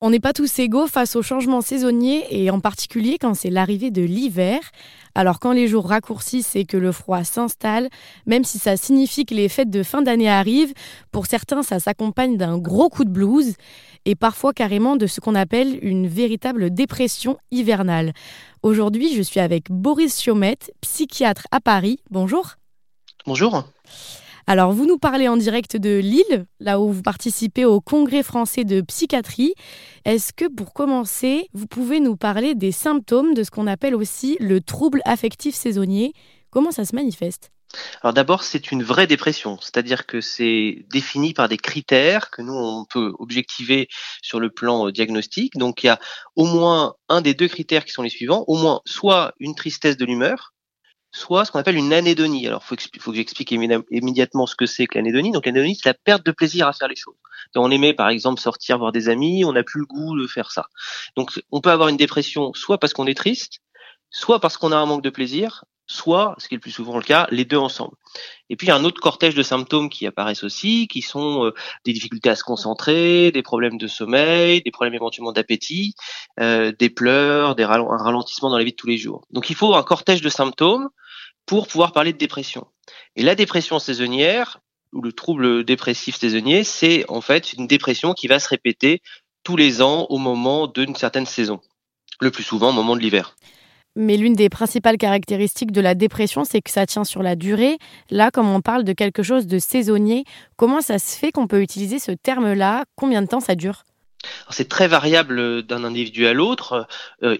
On 0.00 0.10
n'est 0.10 0.20
pas 0.20 0.32
tous 0.32 0.60
égaux 0.60 0.86
face 0.86 1.16
aux 1.16 1.22
changements 1.22 1.60
saisonniers 1.60 2.24
et 2.30 2.52
en 2.52 2.60
particulier 2.60 3.18
quand 3.20 3.34
c'est 3.34 3.50
l'arrivée 3.50 3.90
de 3.90 4.02
l'hiver. 4.02 4.60
Alors 5.16 5.40
quand 5.40 5.50
les 5.50 5.66
jours 5.66 5.88
raccourcissent 5.88 6.54
et 6.54 6.64
que 6.64 6.76
le 6.76 6.92
froid 6.92 7.24
s'installe, 7.24 7.88
même 8.24 8.44
si 8.44 8.60
ça 8.60 8.76
signifie 8.76 9.26
que 9.26 9.34
les 9.34 9.48
fêtes 9.48 9.70
de 9.70 9.82
fin 9.82 10.00
d'année 10.00 10.30
arrivent, 10.30 10.72
pour 11.10 11.26
certains 11.26 11.64
ça 11.64 11.80
s'accompagne 11.80 12.36
d'un 12.36 12.58
gros 12.58 12.88
coup 12.88 13.04
de 13.04 13.10
blues 13.10 13.56
et 14.04 14.14
parfois 14.14 14.52
carrément 14.52 14.94
de 14.94 15.08
ce 15.08 15.20
qu'on 15.20 15.34
appelle 15.34 15.80
une 15.82 16.06
véritable 16.06 16.72
dépression 16.72 17.36
hivernale. 17.50 18.12
Aujourd'hui 18.62 19.16
je 19.16 19.22
suis 19.22 19.40
avec 19.40 19.64
Boris 19.68 20.20
Chiomette, 20.22 20.72
psychiatre 20.80 21.48
à 21.50 21.58
Paris. 21.58 21.98
Bonjour. 22.08 22.54
Bonjour. 23.26 23.64
Alors, 24.50 24.72
vous 24.72 24.86
nous 24.86 24.96
parlez 24.96 25.28
en 25.28 25.36
direct 25.36 25.76
de 25.76 25.98
Lille, 25.98 26.46
là 26.58 26.80
où 26.80 26.90
vous 26.90 27.02
participez 27.02 27.66
au 27.66 27.82
Congrès 27.82 28.22
français 28.22 28.64
de 28.64 28.80
psychiatrie. 28.80 29.52
Est-ce 30.06 30.32
que 30.32 30.46
pour 30.48 30.72
commencer, 30.72 31.50
vous 31.52 31.66
pouvez 31.66 32.00
nous 32.00 32.16
parler 32.16 32.54
des 32.54 32.72
symptômes 32.72 33.34
de 33.34 33.42
ce 33.42 33.50
qu'on 33.50 33.66
appelle 33.66 33.94
aussi 33.94 34.38
le 34.40 34.62
trouble 34.62 35.02
affectif 35.04 35.54
saisonnier? 35.54 36.14
Comment 36.48 36.70
ça 36.70 36.86
se 36.86 36.94
manifeste? 36.94 37.50
Alors 38.00 38.14
d'abord, 38.14 38.42
c'est 38.42 38.72
une 38.72 38.82
vraie 38.82 39.06
dépression, 39.06 39.58
c'est-à-dire 39.60 40.06
que 40.06 40.22
c'est 40.22 40.86
défini 40.90 41.34
par 41.34 41.50
des 41.50 41.58
critères 41.58 42.30
que 42.30 42.40
nous 42.40 42.54
on 42.54 42.86
peut 42.86 43.12
objectiver 43.18 43.88
sur 44.22 44.40
le 44.40 44.48
plan 44.48 44.86
euh, 44.86 44.92
diagnostique. 44.92 45.58
Donc 45.58 45.82
il 45.82 45.88
y 45.88 45.90
a 45.90 46.00
au 46.36 46.46
moins 46.46 46.94
un 47.10 47.20
des 47.20 47.34
deux 47.34 47.48
critères 47.48 47.84
qui 47.84 47.92
sont 47.92 48.02
les 48.02 48.08
suivants, 48.08 48.44
au 48.46 48.56
moins 48.56 48.80
soit 48.86 49.34
une 49.40 49.54
tristesse 49.54 49.98
de 49.98 50.06
l'humeur, 50.06 50.54
soit 51.18 51.44
ce 51.44 51.50
qu'on 51.50 51.58
appelle 51.58 51.76
une 51.76 51.92
anédonie. 51.92 52.46
Alors, 52.46 52.62
il 52.70 53.00
faut, 53.00 53.10
que 53.10 53.16
j'explique 53.16 53.50
immédiatement 53.50 54.46
ce 54.46 54.54
que 54.54 54.66
c'est 54.66 54.86
que 54.86 54.96
l'anédonie. 54.96 55.32
Donc, 55.32 55.46
l'anédonie, 55.46 55.74
c'est 55.74 55.88
la 55.88 55.94
perte 55.94 56.24
de 56.24 56.30
plaisir 56.30 56.68
à 56.68 56.72
faire 56.72 56.88
les 56.88 56.96
choses. 56.96 57.16
Donc, 57.54 57.66
on 57.66 57.70
aimait, 57.70 57.92
par 57.92 58.08
exemple, 58.08 58.40
sortir 58.40 58.78
voir 58.78 58.92
des 58.92 59.08
amis, 59.08 59.44
on 59.44 59.52
n'a 59.52 59.64
plus 59.64 59.80
le 59.80 59.86
goût 59.86 60.16
de 60.18 60.26
faire 60.26 60.52
ça. 60.52 60.66
Donc, 61.16 61.32
on 61.50 61.60
peut 61.60 61.70
avoir 61.70 61.88
une 61.88 61.96
dépression 61.96 62.52
soit 62.54 62.78
parce 62.78 62.92
qu'on 62.92 63.06
est 63.06 63.16
triste, 63.16 63.60
soit 64.10 64.40
parce 64.40 64.56
qu'on 64.56 64.72
a 64.72 64.76
un 64.76 64.86
manque 64.86 65.02
de 65.02 65.10
plaisir, 65.10 65.64
soit, 65.88 66.34
ce 66.38 66.48
qui 66.48 66.54
est 66.54 66.58
le 66.58 66.60
plus 66.60 66.70
souvent 66.70 66.96
le 66.96 67.02
cas, 67.02 67.26
les 67.30 67.44
deux 67.46 67.56
ensemble. 67.56 67.96
Et 68.50 68.56
puis 68.56 68.66
il 68.66 68.70
y 68.70 68.72
a 68.72 68.76
un 68.76 68.84
autre 68.84 69.00
cortège 69.00 69.34
de 69.34 69.42
symptômes 69.42 69.88
qui 69.88 70.06
apparaissent 70.06 70.44
aussi, 70.44 70.86
qui 70.86 71.00
sont 71.00 71.46
euh, 71.46 71.54
des 71.84 71.92
difficultés 71.92 72.28
à 72.28 72.36
se 72.36 72.44
concentrer, 72.44 73.32
des 73.32 73.42
problèmes 73.42 73.78
de 73.78 73.86
sommeil, 73.86 74.62
des 74.62 74.70
problèmes 74.70 74.94
éventuellement 74.94 75.32
d'appétit, 75.32 75.94
euh, 76.40 76.72
des 76.78 76.90
pleurs, 76.90 77.54
des 77.54 77.64
un 77.64 77.96
ralentissement 77.96 78.50
dans 78.50 78.58
la 78.58 78.64
vie 78.64 78.72
de 78.72 78.76
tous 78.76 78.86
les 78.86 78.98
jours. 78.98 79.26
Donc 79.30 79.48
il 79.48 79.56
faut 79.56 79.74
un 79.74 79.82
cortège 79.82 80.20
de 80.20 80.28
symptômes 80.28 80.90
pour 81.48 81.66
pouvoir 81.66 81.92
parler 81.92 82.12
de 82.12 82.18
dépression. 82.18 82.66
Et 83.16 83.22
la 83.22 83.34
dépression 83.34 83.78
saisonnière, 83.78 84.60
ou 84.92 85.00
le 85.00 85.12
trouble 85.12 85.64
dépressif 85.64 86.16
saisonnier, 86.16 86.62
c'est 86.62 87.04
en 87.08 87.22
fait 87.22 87.54
une 87.54 87.66
dépression 87.66 88.12
qui 88.12 88.28
va 88.28 88.38
se 88.38 88.48
répéter 88.48 89.02
tous 89.42 89.56
les 89.56 89.80
ans 89.80 90.06
au 90.10 90.18
moment 90.18 90.66
d'une 90.66 90.94
certaine 90.94 91.26
saison, 91.26 91.60
le 92.20 92.30
plus 92.30 92.42
souvent 92.42 92.68
au 92.68 92.72
moment 92.72 92.94
de 92.94 93.00
l'hiver. 93.00 93.34
Mais 93.96 94.18
l'une 94.18 94.34
des 94.34 94.50
principales 94.50 94.98
caractéristiques 94.98 95.72
de 95.72 95.80
la 95.80 95.94
dépression, 95.94 96.44
c'est 96.44 96.60
que 96.60 96.70
ça 96.70 96.86
tient 96.86 97.04
sur 97.04 97.22
la 97.22 97.34
durée. 97.34 97.78
Là, 98.10 98.30
comme 98.30 98.48
on 98.48 98.60
parle 98.60 98.84
de 98.84 98.92
quelque 98.92 99.22
chose 99.22 99.46
de 99.46 99.58
saisonnier, 99.58 100.24
comment 100.56 100.82
ça 100.82 100.98
se 100.98 101.18
fait 101.18 101.32
qu'on 101.32 101.46
peut 101.46 101.62
utiliser 101.62 101.98
ce 101.98 102.12
terme-là? 102.12 102.84
Combien 102.94 103.22
de 103.22 103.26
temps 103.26 103.40
ça 103.40 103.54
dure? 103.54 103.84
C'est 104.50 104.68
très 104.68 104.86
variable 104.86 105.62
d'un 105.62 105.82
individu 105.84 106.26
à 106.26 106.34
l'autre. 106.34 106.86
Euh, 107.22 107.36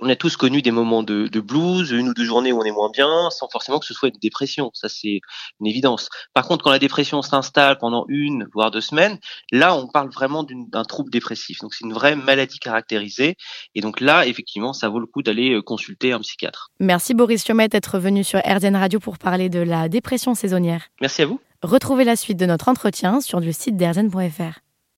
on 0.00 0.08
a 0.08 0.16
tous 0.16 0.36
connu 0.36 0.62
des 0.62 0.70
moments 0.70 1.02
de, 1.02 1.40
blues, 1.40 1.90
une 1.90 2.08
ou 2.08 2.14
deux 2.14 2.24
journées 2.24 2.52
où 2.52 2.60
on 2.60 2.64
est 2.64 2.72
moins 2.72 2.90
bien, 2.90 3.30
sans 3.30 3.48
forcément 3.48 3.78
que 3.78 3.86
ce 3.86 3.94
soit 3.94 4.08
une 4.08 4.18
dépression. 4.20 4.70
Ça, 4.74 4.88
c'est 4.88 5.20
une 5.60 5.66
évidence. 5.66 6.08
Par 6.32 6.46
contre, 6.46 6.64
quand 6.64 6.70
la 6.70 6.78
dépression 6.78 7.22
s'installe 7.22 7.78
pendant 7.78 8.04
une, 8.08 8.46
voire 8.52 8.70
deux 8.70 8.80
semaines, 8.80 9.18
là, 9.52 9.74
on 9.74 9.86
parle 9.86 10.10
vraiment 10.10 10.44
d'un 10.44 10.84
trouble 10.84 11.10
dépressif. 11.10 11.60
Donc, 11.60 11.74
c'est 11.74 11.84
une 11.84 11.92
vraie 11.92 12.16
maladie 12.16 12.58
caractérisée. 12.58 13.36
Et 13.74 13.80
donc 13.80 14.00
là, 14.00 14.26
effectivement, 14.26 14.72
ça 14.72 14.88
vaut 14.88 15.00
le 15.00 15.06
coup 15.06 15.22
d'aller 15.22 15.52
euh, 15.52 15.62
consulter 15.62 16.12
un 16.12 16.20
psychiatre. 16.20 16.70
Merci 16.80 17.14
Boris 17.14 17.44
Chiomet 17.44 17.68
d'être 17.68 17.98
venu 17.98 18.24
sur 18.24 18.40
RZN 18.40 18.76
Radio 18.76 18.98
pour 18.98 19.18
parler 19.18 19.48
de 19.48 19.60
la 19.60 19.88
dépression 19.88 20.34
saisonnière. 20.34 20.88
Merci 21.00 21.22
à 21.22 21.26
vous. 21.26 21.40
Retrouvez 21.62 22.04
la 22.04 22.16
suite 22.16 22.38
de 22.38 22.46
notre 22.46 22.68
entretien 22.68 23.20
sur 23.20 23.40
le 23.40 23.52
site 23.52 23.76
d'RZN.fr. 23.76 24.63